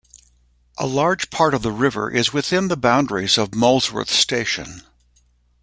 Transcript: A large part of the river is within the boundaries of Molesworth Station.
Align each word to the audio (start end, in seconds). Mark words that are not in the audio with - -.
A 0.79 0.87
large 0.87 1.29
part 1.29 1.53
of 1.53 1.61
the 1.61 1.71
river 1.71 2.09
is 2.09 2.33
within 2.33 2.69
the 2.69 2.75
boundaries 2.75 3.37
of 3.37 3.53
Molesworth 3.53 4.09
Station. 4.09 4.81